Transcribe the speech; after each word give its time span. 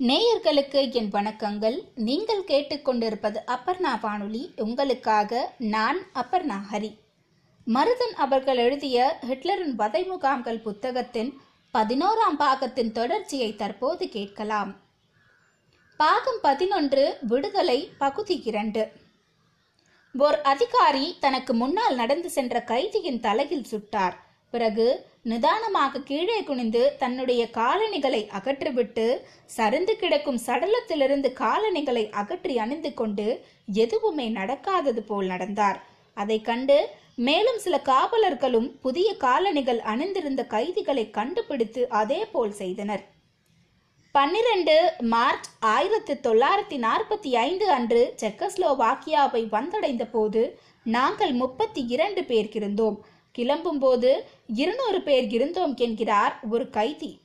நேயர்களுக்கு 0.00 0.92
என் 0.92 1.10
வணக்கங்கள். 1.10 1.76
நீங்கள் 1.94 2.42
கேட்டுக்கொண்டிருப்பது 2.44 3.36
அப்பர்ணா 3.46 4.00
வானொலி. 4.00 4.52
உங்களுக்காக 4.56 5.54
நான் 5.58 5.98
அப்பர்ணா 6.14 6.58
ஹரி. 6.72 6.98
மருதன் 7.66 8.12
அவர்கள் 8.16 8.56
எழுதிய 8.56 9.18
ஹிட்லரின் 9.28 9.74
வதை 9.74 10.04
முகாம்கள் 10.04 10.60
புத்தகத்தின் 10.60 11.40
பதினோராம் 11.74 12.36
பாகத்தின் 12.38 12.92
தொடர்ச்சியை 12.92 13.56
தற்போது 13.56 14.08
கேட்கலாம். 14.08 14.76
பாகம் 15.96 16.40
பதினொன்று 16.42 17.16
விடுதலை 17.20 17.90
பகுதி 17.98 18.42
இரண்டு. 18.42 18.92
ஓர் 20.18 20.40
அதிகாரி 20.42 21.16
தனக்கு 21.20 21.54
முன்னால் 21.54 21.94
நடந்து 21.94 22.30
சென்ற 22.30 22.62
கைதியின் 22.62 23.20
தலையில் 23.20 23.66
சுட்டார். 23.70 24.14
பிறகு 24.56 24.88
நிதானமாக 25.30 26.02
கீழே 26.10 26.36
குனிந்து 26.48 26.82
தன்னுடைய 27.02 27.42
காலணிகளை 27.56 28.20
அகற்றிவிட்டு 28.38 29.06
சரிந்து 29.56 29.94
கிடக்கும் 30.02 30.40
சடலத்திலிருந்து 30.46 31.30
காலணிகளை 31.42 32.04
அகற்றி 32.20 32.54
அணிந்து 32.64 32.92
கொண்டு 33.00 33.26
எதுவுமே 33.84 34.28
நடக்காதது 34.38 35.02
போல் 35.10 35.28
நடந்தார். 35.32 35.80
அதை 36.16 36.38
கண்டு 36.50 36.78
மேலும் 37.26 37.60
சில 37.64 37.76
காவலர்களும் 37.90 38.68
புதிய 38.84 39.08
காலணிகள் 39.24 39.80
அணிந்திருந்த 39.92 40.42
கைதிகளை 40.54 41.04
கண்டுபிடித்து 41.18 41.82
அதே 42.00 42.20
போல் 42.32 42.54
செய்தனர். 42.62 43.04
பன்னிரண்டு 44.14 44.76
மார்ச் 45.12 45.48
ஆயிரத்தி 45.72 46.14
தொள்ளாயிரத்தி 46.26 46.76
நாற்பத்தி 46.84 47.30
ஐந்து 47.46 47.66
அன்று 47.76 48.02
செக்கஸ்லோவாக்கியாவை 48.22 49.42
வந்தடைந்த 49.56 50.04
போது 50.14 50.42
நாங்கள் 50.96 51.34
முப்பத்தி 51.42 51.82
இரண்டு 51.94 52.22
பேர் 52.30 52.50
இருந்தோம். 52.58 52.96
கிளம்பும்போது 53.36 54.12
இருநூறு 54.46 55.02
பேர் 55.02 55.28
இருந்தோம் 55.28 55.76
என்கிறார் 55.76 56.40
ஒரு 56.50 56.70
கைதி. 56.70 57.20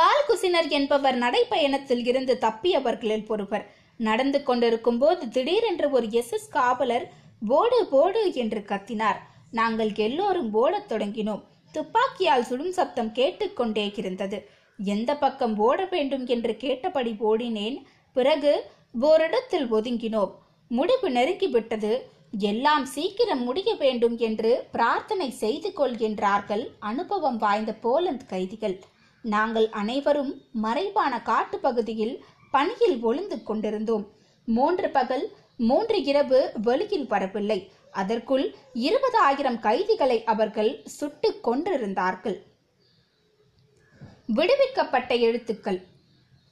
பால்குசினர் 0.00 0.68
என்பவர் 0.68 1.18
நடைப்பயணத்தில் 1.18 2.06
இருந்து 2.06 2.38
தப்பியவர்களில் 2.40 3.28
ஒருவர். 3.28 3.72
நடந்து 3.96 4.42
கொண்டிருக்கும் 4.42 4.98
போது 4.98 5.28
திடீரென்று 5.28 5.90
ஒரு 5.90 6.10
எஸ் 6.10 6.32
எஸ் 6.32 6.48
காவலர் 6.48 7.12
போடு 7.46 7.86
போடு 7.86 8.34
என்று 8.34 8.64
கத்தினார். 8.66 9.16
நாங்கள் 9.50 9.92
எல்லோரும் 9.94 10.52
ஓடத் 10.52 10.92
தொடங்கினோம். 10.92 11.42
துப்பாக்கியால் 11.72 12.44
சுடும் 12.44 12.72
சப்தம் 12.72 13.12
கேட்டுக்கொண்டே 13.12 13.92
இருந்தது. 13.96 14.48
எந்த 14.84 15.16
பக்கம் 15.16 15.58
ஓட 15.58 15.84
வேண்டும்? 15.84 16.26
என்று 16.26 16.56
கேட்டபடி 16.56 17.16
ஓடினேன். 17.20 17.76
பிறகு 18.12 18.70
ஓரிடத்தில் 19.00 19.72
ஒதுங்கினோம். 19.72 20.34
முடிவு 20.68 21.08
நெருங்கிவிட்டது. 21.10 22.00
எல்லாம் 22.38 22.86
சீக்கிரம் 22.86 23.42
முடிய 23.42 23.74
வேண்டும் 23.74 24.18
என்று 24.18 24.66
பிரார்த்தனை 24.72 25.30
செய்து 25.30 25.68
கொள்கின்றார்கள் 25.68 26.68
அனுபவம் 26.78 27.36
வாய்ந்த 27.36 27.72
போலந்து 27.72 28.26
கைதிகள். 28.26 28.82
நாங்கள் 29.22 29.68
அனைவரும் 29.68 30.42
மறைவான 30.52 31.22
காட்டுப்பகுதியில் 31.24 32.20
பணியில் 32.50 33.02
ஒளிந்து 33.02 33.42
கொண்டிருந்தோம். 33.42 34.06
மூன்று 34.44 34.90
பகல் 34.90 35.32
மூன்று 35.56 36.02
இரவு 36.02 36.52
வெளியில் 36.62 37.06
வரவில்லை. 37.06 37.72
அதற்குள் 37.90 38.54
இருபதாயிரம் 38.74 39.58
கைதிகளை 39.58 40.24
அவர்கள் 40.24 40.82
சுட்டு 40.84 41.40
கொன்றிருந்தார்கள். 41.44 42.42
விடுவிக்கப்பட்ட 44.26 45.14
எழுத்துக்கள். 45.14 45.86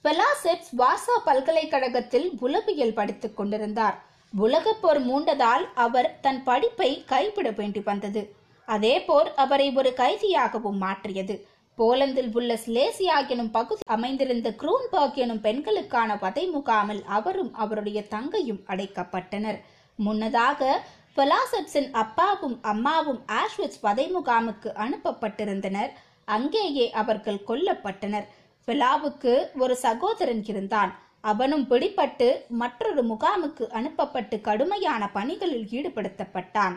பெலாசெப்ஸ் 0.05 0.73
வாசா 0.79 1.19
பல்கலைக்கழகத்தில் 1.25 2.33
உளவியல் 2.41 2.93
படித்துக் 2.93 3.37
கொண்டிருந்தார். 3.37 4.12
உலகப் 4.37 4.83
போர் 4.83 5.01
மூண்டதால் 5.07 5.65
அவர் 5.75 6.19
தன் 6.21 6.43
படிப்பை 6.43 7.05
கைவிட 7.05 7.51
வேண்டி 7.51 7.81
வந்தது. 7.81 8.35
அதே 8.65 9.05
போர் 9.05 9.35
அவரை 9.35 9.73
ஒரு 9.75 9.93
கைதியாகவும் 9.97 10.79
மாற்றியது. 10.83 11.47
போலந்தில் 11.79 12.31
உள்ள 12.33 12.59
ஸ்லேசியா 12.67 13.29
எனும் 13.29 13.51
பகுதி 13.51 13.81
அமைந்திருந்த 13.87 14.55
குரூன்பர்க் 14.59 15.15
எனும் 15.15 15.41
பெண்களுக்கான 15.41 16.19
வதை 16.21 16.47
முகாமில் 16.47 17.05
அவரும் 17.05 17.55
அவருடைய 17.55 18.07
தங்கையும் 18.07 18.65
அடைக்கப்பட்டனர். 18.67 19.61
முன்னதாக 19.95 20.81
பெலாசப்ஸின் 21.17 21.91
அப்பாவும் 21.93 22.59
அம்மாவும் 22.63 23.25
ஆஷ்விட்ஸ் 23.27 23.81
வதை 23.81 24.15
முகாமுக்கு 24.15 24.73
அனுப்பப்பட்டிருந்தனர். 24.85 25.91
அங்கேயே 26.25 26.91
அவர்கள் 26.91 27.45
கொல்லப்பட்டனர். 27.47 28.27
பெலாவுக்கு 28.67 29.59
ஒரு 29.59 29.77
சகோதரன் 29.77 30.45
இருந்தான். 30.45 30.99
அவனும் 31.25 31.65
பிடிபட்டு 31.71 32.29
மற்றொரு 32.49 33.03
முகாமுக்கு 33.03 33.65
அனுப்பப்பட்டு 33.69 34.41
கடுமையான 34.41 35.11
பணிகளில் 35.15 35.67
ஈடுபடுத்தப்பட்டான். 35.71 36.77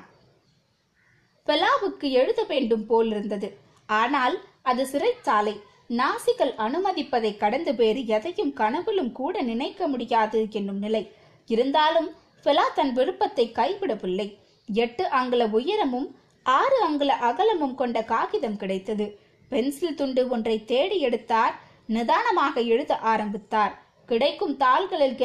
பெலாவுக்கு 1.47 2.09
எழுத 2.11 2.43
வேண்டும் 2.43 2.85
போலிருந்தது 2.85 3.47
ஆனால் 3.85 4.35
அது 4.61 4.83
சிறைச்சாலை. 4.91 5.55
நாசிகள் 5.89 6.53
அனுமதிப்பதை 6.57 7.37
கடந்து 7.37 7.75
வேறு 7.75 8.01
எதையும் 8.07 8.53
கனவிலும் 8.53 9.11
கூட 9.11 9.41
நினைக்க 9.41 9.87
முடியாது 9.87 10.47
என்னும் 10.51 10.77
நிலை. 10.77 11.03
இருந்தாலும் 11.47 12.09
ஃபெலா 12.45 12.65
தன் 12.73 12.93
விருப்பத்தை 12.93 13.45
கைவிடவில்லை. 13.51 14.27
எட்டு 14.69 15.09
அங்குல 15.09 15.45
உயரமும் 15.45 16.07
ஆறு 16.45 16.77
அங்குல 16.81 17.13
அகலமும் 17.29 17.75
கொண்ட 17.75 17.97
காகிதம் 18.03 18.57
கிடைத்தது. 18.57 19.05
பென்சில் 19.51 19.95
துண்டு 19.95 20.21
ஒன்றை 20.29 20.65
தேடி 20.65 20.99
எடுத்தார். 20.99 21.55
நிதானமாக 21.87 22.61
எழுத 22.73 22.93
ஆரம்பித்தார். 23.13 23.73
கிடைக்கும் 24.05 24.57
தாள்களில் 24.57 25.17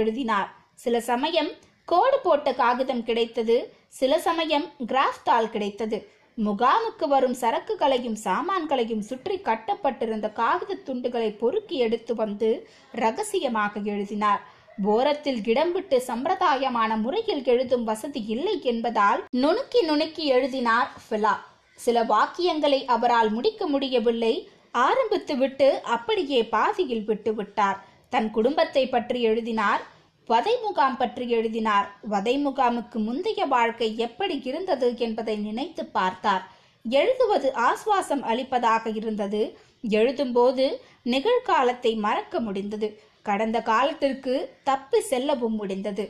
எழுதினார். 0.00 0.50
சில 0.74 1.00
சமயம் 1.00 1.50
கோடு 1.84 2.18
போட்ட 2.18 2.52
காகிதம் 2.52 3.02
கிடைத்தது 3.02 3.56
சில 3.88 4.18
சமயம் 4.18 4.66
கிராஃப் 4.86 5.24
தாள் 5.24 5.50
கிடைத்தது. 5.50 5.98
முகாமுக்கு 6.38 7.06
வரும் 7.08 7.36
சரக்குகளையும் 7.40 8.16
சாமான்களையும் 8.24 9.04
சுற்றி 9.08 9.36
கட்டப்பட்டிருந்த 9.38 10.28
காகித 10.40 10.78
துண்டுகளை 10.86 11.30
பொறுக்கி 11.38 11.76
எடுத்து 11.76 12.14
வந்து 12.14 12.68
ரகசியமாக 12.92 13.80
எழுதினார். 13.84 14.42
ஓரத்தில் 14.82 15.40
இடம் 15.44 15.72
விட்டு 15.72 16.02
சம்பிரதாயமான 16.06 16.96
முறையில் 16.96 17.44
எழுதும் 17.44 17.84
வசதி 17.84 18.22
இல்லை 18.26 18.56
என்பதால் 18.62 19.20
நுணுக்கி 19.42 19.82
நுணுக்கி 19.90 20.24
எழுதினார் 20.36 20.90
ஃபிலா. 21.04 21.34
சில 21.74 22.02
வாக்கியங்களை 22.02 22.80
அவரால் 22.84 23.30
முடிக்க 23.30 23.66
முடியவில்லை. 23.66 24.34
ஆரம்பித்து 24.70 25.36
விட்டு 25.36 25.68
அப்படியே 25.96 26.40
பாதியில் 26.54 27.04
விட்டு 27.04 27.34
விட்டார் 27.34 27.78
தன் 28.14 28.30
குடும்பத்தை 28.30 28.84
பற்றி 28.88 29.20
எழுதினார் 29.22 29.82
வதை 30.28 30.52
முகாம் 30.56 30.96
பற்றி 30.96 31.24
எழுதினார். 31.28 31.86
வதை 32.12 32.34
முகாமுக்கு 32.46 32.98
முந்தைய 33.06 33.40
வாழ்க்கை 33.46 33.88
எப்படி 33.98 34.36
இருந்தது 34.44 34.88
என்பதை 34.98 35.34
நினைத்து 35.36 35.82
பார்த்தார். 35.96 36.44
எழுதுவது 36.84 37.48
ஆஸ்வாசம் 37.68 38.22
அளிப்பதாக 38.22 38.90
இருந்தது. 39.00 39.42
எழுதும்போது 39.88 40.66
நிகழ்காலத்தை 41.04 41.92
மறக்க 41.96 42.40
முடிந்தது. 42.40 42.88
கடந்த 43.26 43.58
காலத்திற்கு 43.62 44.34
தப்பி 44.62 45.00
செல்லவும் 45.00 45.56
முடிந்தது. 45.56 46.04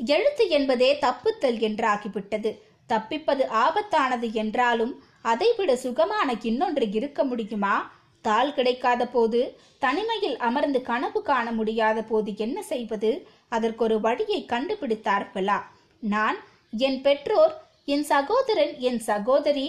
எழுத்து 0.00 0.44
என்பதே 0.48 0.90
தப்புத்தல் 1.00 1.60
என்றாகிவிட்டது. 1.68 2.50
தப்பிப்பது 2.90 3.44
ஆபத்தானது 3.64 4.28
என்றாலும் 4.32 4.92
அதைவிட 5.22 5.70
சுகமான 5.76 6.28
இன்னொன்று 6.42 6.86
இருக்க 6.90 7.20
முடியுமா? 7.24 7.76
தாள் 8.24 8.52
கிடைக்காத 8.56 9.02
போது 9.14 9.40
தனிமையில் 9.82 10.36
அமர்ந்து 10.48 10.80
கனவு 10.90 11.20
காண 11.22 11.46
முடியாத 11.58 11.98
போது 12.10 12.30
என்ன 12.44 12.58
செய்வது? 12.72 13.10
அதற்கொரு 13.56 13.96
வழியை 14.06 14.40
கண்டுபிடித்தார் 14.52 15.26
பிலா. 15.34 15.58
நான் 16.02 16.38
என் 16.86 16.98
பெற்றோர் 17.06 17.54
என் 17.94 18.06
சகோதரன் 18.14 18.74
என் 18.88 19.00
சகோதரி 19.10 19.68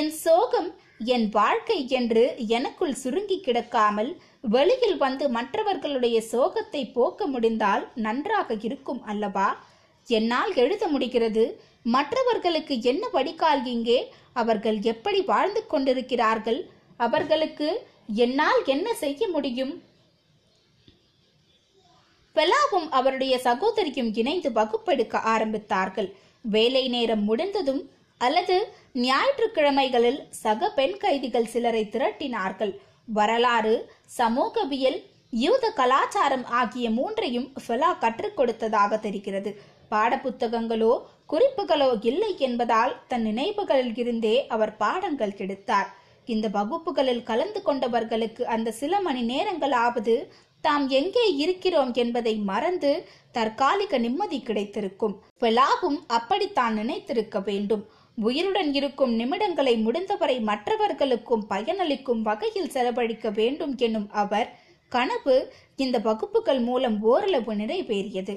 என் 0.00 0.12
சோகம் 0.24 0.68
என் 1.14 1.26
வாழ்க்கை 1.30 1.78
என்று 1.98 2.22
எனக்குள் 2.56 2.94
சுருங்கி 3.00 3.38
கிடக்காமல் 3.40 4.10
வெளியில் 4.54 4.98
வந்து 5.04 5.24
மற்றவர்களுடைய 5.36 6.18
சோகத்தை 6.32 6.82
போக்க 6.96 7.26
முடிந்தால் 7.32 7.84
நன்றாக 8.06 8.56
இருக்கும் 8.66 9.02
அல்லவா? 9.12 9.48
என்னால் 10.08 10.52
எழுத 10.62 10.84
முடிகிறது 10.94 11.44
மற்றவர்களுக்கு 11.94 12.74
என்ன 12.90 13.04
வடிகால் 13.16 13.64
இங்கே? 13.74 13.98
அவர்கள் 14.40 14.78
எப்படி 14.92 15.20
வாழ்ந்து 15.32 15.60
கொண்டிருக்கிறார்கள்? 15.72 16.60
அவர்களுக்கு 17.00 17.68
என்னால் 18.24 18.60
என்ன 18.74 18.88
செய்ய 19.02 19.28
முடியும்? 19.34 19.74
பெலாவும் 22.36 22.88
அவருடைய 22.98 23.34
சகோதரியும் 23.48 24.10
இணைந்து 24.20 24.50
வகுப்பெடுக்க 24.58 25.16
ஆரம்பித்தார்கள். 25.34 26.08
வேலை 26.54 26.82
நேரம் 26.94 27.24
முடிந்ததும் 27.28 27.82
அல்லது 28.20 28.56
ஞாயிற்றுக்கிழமைகளில் 29.06 30.20
சக 30.42 30.68
பெண் 30.78 30.96
கைதிகள் 31.04 31.52
சிலரை 31.54 31.82
திரட்டினார்கள். 31.94 32.72
வரலாறு 33.18 33.74
சமூகவியல் 34.18 34.98
யூத 35.42 35.64
கலாச்சாரம் 35.80 36.46
ஆகிய 36.60 36.86
மூன்றையும் 36.98 37.48
ஃபெலா 37.64 37.90
கற்றுக் 38.04 38.36
கொடுத்ததாக 38.38 38.98
தெரிகிறது. 39.06 39.50
பாடப்புத்தகங்களோ 39.90 40.92
குறிப்புகளோ 41.32 41.90
இல்லை 42.10 42.32
என்பதால் 42.46 42.92
தன் 43.10 43.24
நினைவுகளில் 43.28 43.94
இருந்தே 44.02 44.36
அவர் 44.54 44.72
பாடங்கள் 44.82 45.34
எடுத்தார் 45.44 45.88
இந்த 46.34 46.48
வகுப்புகளில் 46.48 47.22
கலந்து 47.22 47.62
கொண்டவர்களுக்கு 47.64 48.42
அந்த 48.42 48.72
சில 48.72 49.00
மணி 49.00 49.22
நேரங்களாவது 49.22 50.28
தாம் 50.60 50.88
எங்கே 50.88 51.34
இருக்கிறோம் 51.36 51.92
என்பதை 51.94 52.34
மறந்து 52.36 53.08
தற்காலிக 53.32 53.98
நிம்மதி 53.98 54.40
கிடைத்திருக்கும். 54.40 55.14
பெலாவும் 55.40 55.98
அப்படித்தான் 56.06 56.74
நினைத்திருக்க 56.74 57.40
வேண்டும். 57.40 57.84
உயிருடன் 58.18 58.74
இருக்கும் 58.74 59.12
நிமிடங்களை 59.20 59.82
முடிந்தவரை 59.82 60.40
மற்றவர்களுக்கும் 60.40 61.46
பயனளிக்கும் 61.50 62.22
வகையில் 62.22 62.70
செலவழிக்க 62.70 63.30
வேண்டும் 63.30 63.76
என்னும் 63.76 64.08
அவர் 64.10 64.50
கனவு 64.88 65.52
இந்த 65.76 65.98
வகுப்புகள் 65.98 66.60
மூலம் 66.60 67.02
ஓரளவு 67.02 67.54
நிறைவேறியது. 67.54 68.36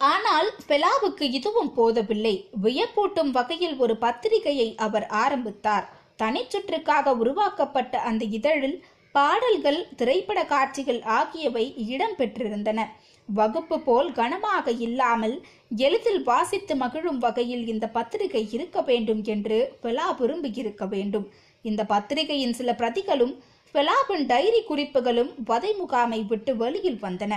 ஆனால் 0.00 0.48
பெலாவுக்கு 0.68 1.24
இதுவும் 1.38 1.74
போதவில்லை. 1.74 2.50
வியப்பூட்டும் 2.62 3.30
வகையில் 3.30 3.76
ஒரு 3.76 3.96
பத்திரிகையை 3.96 4.74
அவர் 4.74 5.06
ஆரம்பித்தார். 5.06 5.86
தனிச்சுற்றுக்காக 6.18 7.14
உருவாக்கப்பட்ட 7.22 7.96
அந்த 8.10 8.24
இதழில் 8.38 8.76
பாடல்கள் 9.14 9.80
திரைப்பட 9.96 10.40
காட்சிகள் 10.44 11.00
ஆகியவை 11.18 11.64
இடம்பெற்றிருந்தன 11.92 12.80
வகுப்பு 13.28 13.76
போல் 13.80 14.08
கனமாக 14.12 14.72
இல்லாமல் 14.86 15.36
எளிதில் 15.84 16.22
வாசித்து 16.22 16.74
மகிழும் 16.76 17.20
வகையில் 17.24 17.64
இந்த 17.72 17.86
பத்திரிகை 17.96 18.42
இருக்க 18.56 18.80
வேண்டும் 18.90 19.22
என்று 19.34 19.58
பெலா 19.84 20.08
விரும்பியிருக்க 20.20 20.84
வேண்டும். 20.94 21.26
இந்த 21.64 21.84
பத்திரிகையின் 21.84 22.56
சில 22.58 22.72
பிரதிகளும் 22.72 23.34
பெலாவின் 23.74 24.26
டைரி 24.26 24.60
குறிப்புகளும் 24.68 25.32
வதை 25.44 25.72
முகாமை 25.80 26.20
விட்டு 26.32 26.52
வெளியில் 26.56 27.00
வந்தன. 27.06 27.34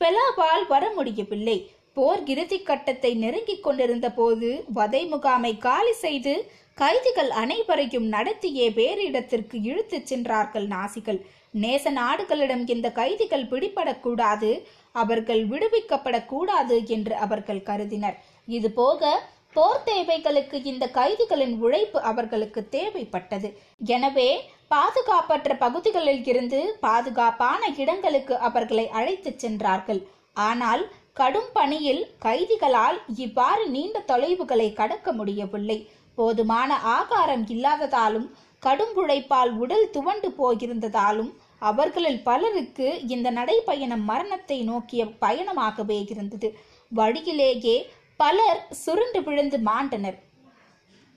பெலாவால் 0.00 0.64
வர 0.72 0.84
முடியவில்லை. 0.96 1.58
போர் 1.96 2.22
இறுதி 2.32 2.58
கட்டத்தை 2.62 3.12
நெருங்கிக் 3.22 3.62
கொண்டிருந்த 3.64 4.08
போது 4.18 4.50
வதை 4.78 5.02
முகாமை 5.12 5.52
காலி 5.66 5.94
செய்து 6.04 6.34
கைதிகள் 6.78 7.30
அனைவரையும் 7.40 8.06
நடத்தியே 8.14 8.66
வேறு 8.78 9.02
இடத்திற்கு 9.08 9.56
இழுத்துச் 9.70 10.08
சென்றார்கள் 10.10 10.66
நாசிகள். 10.74 11.18
நேச 11.62 11.90
நாடுகளிடம் 11.98 12.62
இந்த 12.74 12.88
கைதிகள் 12.98 13.50
பிடிபடக்கூடாது 13.50 14.50
அவர்கள் 14.94 15.42
விடுவிக்கப்படக்கூடாது 15.52 16.76
என்று 16.96 17.14
அவர்கள் 17.24 17.66
கருதினர். 17.68 18.16
இது 18.48 18.70
போக 18.80 19.10
போர் 19.56 19.84
தேவைகளுக்கு 19.88 20.56
இந்த 20.72 20.84
கைதிகளின் 20.98 21.54
உழைப்பு 21.64 21.98
அவர்களுக்கு 22.10 22.60
தேவைப்பட்டது. 22.76 23.48
எனவே 23.96 24.30
பாதுகாப்பற்ற 24.74 25.56
பகுதிகளில் 25.64 26.24
இருந்து 26.32 26.60
பாதுகாப்பான 26.86 27.62
இடங்களுக்கு 27.82 28.34
அவர்களை 28.48 28.86
அழைத்துச் 29.00 29.42
சென்றார்கள். 29.44 30.02
ஆனால் 30.48 30.82
கடும் 31.20 31.48
பணியில் 31.52 32.02
கைதிகளால் 32.24 32.98
இவ்வாறு 33.24 33.64
நீண்ட 33.74 33.98
தொலைவுகளை 34.10 34.68
கடக்க 34.80 35.12
முடியவில்லை. 35.12 35.78
போதுமான 36.20 36.70
ஆகாரம் 36.98 37.44
இல்லாததாலும் 37.54 38.28
கடும் 38.62 38.94
உழைப்பால் 38.96 39.52
உடல் 39.62 39.86
துவண்டு 39.90 40.28
போயிருந்ததாலும் 40.38 41.30
அவர்களில் 41.68 42.22
பலருக்கு 42.28 42.88
இந்த 43.14 43.28
நடைப்பயணம் 43.32 44.04
மரணத்தை 44.10 44.58
நோக்கிய 44.70 45.02
பயணமாகவே 45.24 45.98
இருந்தது. 46.10 46.48
வழியிலேயே 46.92 47.76
பலர் 48.20 48.60
சுருண்டு 48.82 49.20
விழுந்து 49.26 49.58
மாண்டனர். 49.68 50.18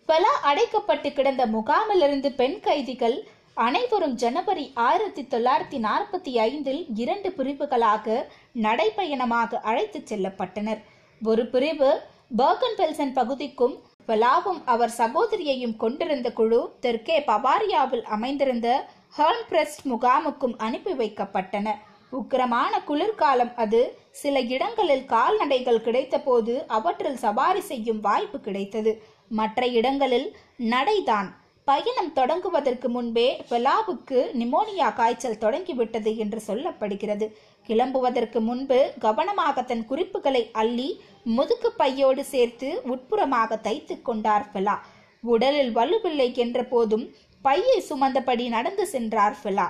பல 0.09 0.23
அடைக்கப்பட்டு 0.49 1.09
கிடந்த 1.13 1.43
முகாமிலிருந்து 1.47 2.29
பெண் 2.39 2.59
கைதிகள் 2.59 3.17
அனைவரும் 3.65 4.15
ஜனவரி 4.23 4.65
ஆயிரத்தி 4.85 5.23
தொள்ளாயிரத்தி 5.31 5.79
நாற்பத்தி 5.87 6.31
ஐந்தில் 6.47 6.81
இரண்டு 7.03 7.29
பிரிவுகளாக 7.37 8.15
நடைப்பயணமாக 8.65 9.61
அழைத்துச் 9.69 10.09
செல்லப்பட்டனர். 10.13 10.81
ஒரு 11.21 11.45
பிரிவு 11.53 11.91
பர்கன் 12.37 12.77
பெல்சன் 12.77 13.15
பகுதிக்கும் 13.19 13.75
பலாவும் 14.07 14.61
அவர் 14.65 14.93
சகோதரியையும் 14.97 15.75
கொண்டிருந்த 15.77 16.31
குழு 16.31 16.59
தெற்கே 16.79 17.17
பவாரியாவில் 17.19 18.05
அமைந்திருந்த 18.15 18.69
ஹர்ன்பிரஸ்ட் 19.17 19.83
முகாமுக்கும் 19.83 20.55
அனுப்பி 20.57 20.93
வைக்கப்பட்டன. 20.93 21.67
உக்கிரமான 22.19 22.71
குளிர்காலம் 22.85 23.53
அது. 23.55 23.81
சில 24.11 24.39
இடங்களில் 24.55 25.05
கால்நடைகள் 25.05 25.85
கிடைத்தபோது 25.85 26.55
அவற்றில் 26.67 27.17
சவாரி 27.17 27.61
செய்யும் 27.61 27.99
வாய்ப்பு 27.99 28.39
கிடைத்தது. 28.39 28.91
மற்ற 29.29 29.67
இடங்களில் 29.67 30.27
நடைதான். 30.57 31.29
பயணம் 31.63 32.11
தொடங்குவதற்கு 32.15 32.87
முன்பே 32.87 33.27
பெலாவுக்கு 33.49 34.19
நிமோனியா 34.39 34.93
காய்ச்சல் 34.93 35.37
தொடங்கிவிட்டது 35.37 36.17
என்று 36.17 36.39
சொல்லப்படுகிறது. 36.47 37.27
கிளம்புவதற்கு 37.67 38.39
முன்பு 38.39 38.79
கவனமாக 38.99 39.61
தன் 39.61 39.85
குறிப்புகளை 39.85 40.49
அள்ளி 40.51 40.89
முதுகு 41.25 41.71
பையோடு 41.71 42.23
சேர்த்து 42.23 42.69
உட்புறமாக 42.93 43.57
தைத்து 43.67 43.95
கொண்டார் 44.01 44.47
பெலா 44.53 44.75
உடலில் 45.23 45.71
வலுவில்லை 45.77 46.29
என்ற 46.35 46.63
போதும் 46.63 47.05
பையை 47.41 47.77
சுமந்தபடி 47.89 48.47
நடந்து 48.47 48.85
சென்றார் 48.87 49.37
ஃபிலா. 49.43 49.67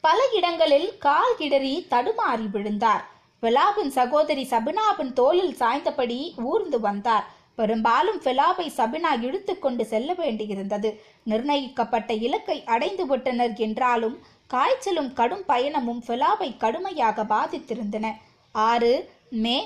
பல 0.00 0.18
இடங்களில் 0.32 0.88
கால் 0.98 1.36
கிடறி 1.36 1.86
தடுமாறி 1.90 2.46
விழுந்தார். 2.50 3.04
பெலாவின் 3.42 3.92
சகோதரி 3.98 4.44
சபினாவின் 4.50 5.12
தோளில் 5.12 5.54
சாய்ந்தபடி 5.60 6.18
ஊர்ந்து 6.50 6.80
வந்தார். 6.80 7.24
பெரும்பாலும் 7.54 8.20
ஃபெலாவை 8.24 8.66
சபினா 8.76 9.10
இழுத்து 9.22 9.58
கொண்டு 9.58 9.84
செல்ல 9.86 10.12
வேண்டியிருந்தது. 10.12 10.90
நிர்ணயிக்கப்பட்ட 11.22 12.12
இலக்கை 12.12 12.64
அடைந்து 12.64 13.06
விட்டனர் 13.06 13.54
என்றாலும் 13.66 14.16
காய்ச்சலும் 14.46 15.12
கடும் 15.12 15.44
பயணமும் 15.48 16.02
ஃபெலாவை 16.06 16.56
கடுமையாக 16.56 17.24
பாதித்திருந்தன. 17.24 18.06
ஆறு 18.54 18.92
மே 19.30 19.56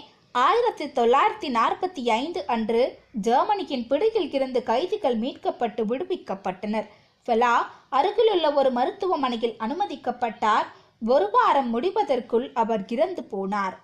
ஆயிரத்தி 0.45 0.85
தொள்ளாயிரத்தி 0.85 1.49
நாற்பத்தி 1.57 2.03
ஐந்து 2.09 2.47
அன்று 2.47 2.99
ஜெர்மனியின் 3.27 3.87
பிடியில் 3.87 4.33
இருந்து 4.33 4.63
கைதிகள் 4.63 5.19
மீட்கப்பட்டு 5.19 5.83
விடுவிக்கப்பட்டனர். 5.91 6.89
ஃபெலா 7.27 7.53
அருகிலுள்ள 7.89 8.53
ஒரு 8.53 8.71
மருத்துவமனையில் 8.71 9.55
அனுமதிக்கப்பட்டார். 9.59 10.67
ஒரு 11.07 11.29
வாரம் 11.31 11.71
முடிவதற்குள் 11.75 12.53
அவர் 12.55 12.85
இறந்து 12.89 13.23
போனார். 13.33 13.77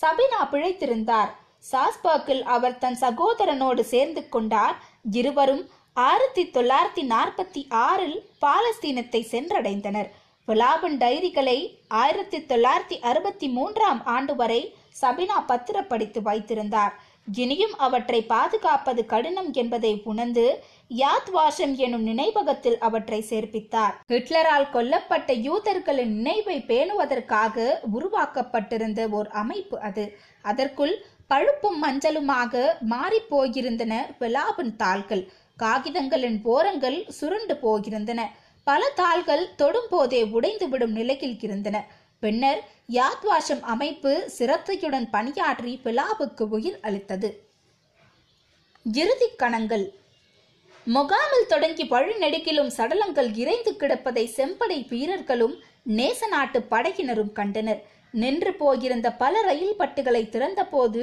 சபினா 0.00 0.40
பிழைத்திருந்தார். 0.52 1.30
சாஸ்பர்க்கில் 1.72 2.42
அவர் 2.42 2.78
தன் 2.78 2.98
சகோதரனோடு 3.00 3.80
சேர்ந்து 3.80 4.28
கொண்டார். 4.28 4.76
இருவரும் 5.10 5.68
ஆயிரத்தி 5.92 6.44
தொள்ளாயிரத்தி 6.46 7.06
நாற்பத்தி 7.14 7.62
ஆறில் 7.68 8.18
பாலஸ்தீனத்தை 8.40 9.22
சென்றடைந்தனர். 9.32 10.10
புலாபின் 10.48 11.00
டைரிகளை 11.04 11.58
ஆயிரத்தி 11.88 12.38
தொள்ளாயிரத்தி 12.38 13.00
அறுபத்தி 13.00 13.48
மூன்றாம் 13.48 14.04
ஆண்டு 14.04 14.36
வரை 14.36 14.62
சபினா 15.00 15.38
பத்திரப்படுத்தி 15.46 16.20
வைத்திருந்தார். 16.20 16.94
இனியும் 17.34 17.78
அவற்றை 17.78 18.22
பாதுகாப்பது 18.22 19.06
கடினம் 19.06 19.52
என்பதை 19.52 20.00
உணர்ந்து 20.04 20.64
யாத் 20.88 21.30
வாஷம் 21.30 21.74
எனும் 21.76 22.06
நினைவகத்தில் 22.06 22.78
அவற்றை 22.78 23.24
சேர்ப்பித்தார். 23.28 23.94
ஹிட்லரால் 24.08 24.68
கொல்லப்பட்ட 24.72 25.32
யூதர்களின் 25.32 26.14
நினைவை 26.14 26.58
பேணுவதற்காக 26.58 27.70
உருவாக்கப்பட்டிருந்த 27.92 29.08
ஓர் 29.10 29.28
அமைப்பு 29.28 29.80
அது. 29.80 30.18
அதற்குள் 30.42 31.04
பழுப்பும் 31.26 31.78
மஞ்சளுமாக 31.82 32.78
மாறிப் 32.80 33.30
போயிருந்தன 33.30 33.94
விலாவின் 34.18 34.76
தாள்கள். 34.76 35.28
காகிதங்களின் 35.56 36.40
ஓரங்கள் 36.42 37.04
சுருண்டு 37.08 37.58
போயிருந்தன. 37.62 38.20
பல 38.64 38.88
தாள்கள் 38.94 39.54
தொடும் 39.56 39.86
போதே 39.90 40.24
உடைந்துவிடும் 40.24 40.96
நிலையில் 40.98 41.38
இருந்தன. 41.40 41.86
பின்னர் 42.20 42.60
யாத்வாஷம் 42.92 43.62
அமைப்பு 43.62 44.30
சிரத்தையுடன் 44.38 45.10
பணியாற்றி 45.10 45.80
பிலாவுக்கு 45.84 46.42
உயிர் 46.48 46.78
அளித்தது. 46.82 47.28
இறுதிக் 48.84 49.38
கணங்கள். 49.38 49.86
முகாமில் 50.86 51.48
தொடங்கி 51.48 51.84
வழிநெடுக்கிலும் 51.84 52.70
சடலங்கள் 52.76 53.36
இறைந்து 53.36 53.72
கிடப்பதை 53.72 54.24
செம்படை 54.36 54.88
வீரர்களும் 54.88 55.56
நேச 55.86 56.28
நாட்டு 56.28 56.60
படையினரும் 56.70 57.32
கண்டனர். 57.32 57.80
நின்று 58.12 58.52
போயிருந்த 58.54 59.12
பல 59.12 59.42
ரயில் 59.42 59.78
பட்டுகளை 59.78 60.22
திறந்தபோது 60.28 61.02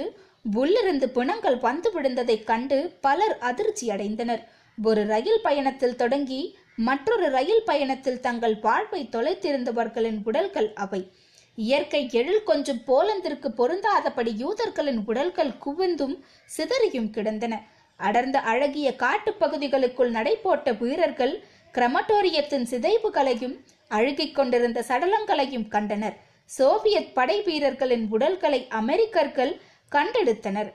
உள்ளிருந்து 0.53 1.09
பிணங்கள் 1.09 1.57
வந்து 1.59 1.89
விழுந்ததைக் 1.91 2.43
கண்டு 2.43 2.97
பலர் 3.01 3.38
அதிர்ச்சி 3.39 3.89
அடைந்தனர் 3.89 4.43
ஒரு 4.83 5.05
ரயில் 5.05 5.41
பயணத்தில் 5.43 5.95
தொடங்கி 5.95 6.41
மற்றொரு 6.77 7.29
ரயில் 7.29 7.63
பயணத்தில் 7.65 8.19
தங்கள் 8.19 8.60
வாழ்வை 8.60 9.10
தொலைத்திருந்தவர்களின் 9.12 10.19
உடல்கள் 10.24 10.74
அவை. 10.74 11.12
இயற்கை 11.55 12.10
எழில் 12.12 12.43
கொஞ்சம் 12.43 12.81
போலந்திற்கு 12.88 13.48
பொருந்தாதபடி 13.57 14.31
யூதர்களின் 14.36 15.01
உடல்கள் 15.05 15.53
குவிந்தும் 15.65 16.19
சிதறியும் 16.46 17.10
கிடந்தன. 17.10 17.63
அடர்ந்த 17.98 18.39
அழகிய 18.39 18.96
காட்டு 18.96 19.36
பகுதிகளுக்குள் 19.39 20.12
நடைபோட்ட 20.12 20.77
வீரர்கள் 20.77 21.43
கிரமட்டோரியத்தின் 21.74 22.63
சிதைவுகளையும் 22.63 23.63
அழுகிக் 23.88 24.36
கொண்டிருந்த 24.36 24.84
சடலங்களையும் 24.88 25.67
கண்டனர். 25.67 26.17
சோவியத் 26.46 27.15
படை 27.15 27.41
வீரர்களின் 27.41 28.07
உடல்களை 28.10 28.67
அமெரிக்கர்கள் 28.67 29.62
கண்டெடுத்தனர். 29.91 30.74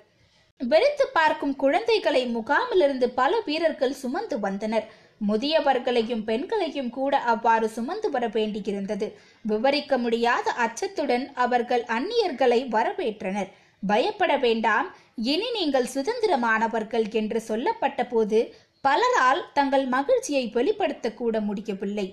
வெறித்து 0.59 1.04
பார்க்கும் 1.12 1.56
குழந்தைகளை 1.56 2.37
முகாமிலிருந்து 2.37 3.06
பல 3.14 3.40
வீரர்கள் 3.44 3.92
சுமந்து 3.92 4.40
வந்தனர். 4.40 5.01
முதியவர்களையும் 5.28 6.25
பெண்களையும் 6.25 6.90
கூட 6.90 7.19
அவ்வாறு 7.19 7.69
சுமந்து 7.69 8.11
வர 8.11 8.28
வேண்டியிருந்தது. 8.28 9.12
விவரிக்க 9.42 9.99
முடியாத 9.99 10.52
அச்சத்துடன் 10.52 11.33
அவர்கள் 11.35 11.83
அந்நியர்களை 11.83 12.61
வரவேற்றனர். 12.69 13.50
பயப்பட 13.87 14.37
வேண்டாம். 14.37 14.95
இனி 15.16 15.50
நீங்கள் 15.50 15.92
சுதந்திரமானவர்கள் 15.95 17.11
என்று 17.11 17.40
சொல்லப்பட்ட 17.40 18.07
போது 18.07 18.54
பலரால் 18.85 19.42
தங்கள் 19.52 19.87
மகிழ்ச்சியை 19.87 20.47
வெளிப்படுத்த 20.47 21.12
கூட 21.12 21.40
முடியவில்லை. 21.40 22.07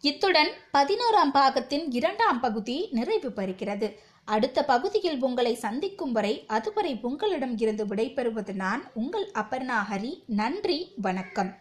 இத்துடன் 0.00 0.50
பதினோராம் 0.72 1.32
பாகத்தின் 1.32 1.86
இரண்டாம் 1.90 2.40
பகுதி 2.40 2.88
நிறைவு 2.92 3.32
பெறுகிறது. 3.36 3.88
அடுத்த 4.28 4.64
பகுதியில் 4.64 5.20
உங்களை 5.20 5.54
சந்திக்கும் 5.54 6.12
வரை 6.12 6.44
அதுவரை 6.46 6.92
உங்களிடம் 7.02 7.58
இருந்து 7.58 7.84
விடைபெறுவது 7.86 8.54
நான் 8.54 8.82
உங்கள் 8.94 9.26
அபர்ணா 9.34 9.78
ஹரி. 9.90 10.12
நன்றி 10.26 10.78
வணக்கம். 11.06 11.52